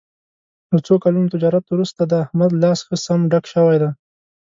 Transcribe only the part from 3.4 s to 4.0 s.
شوی دی.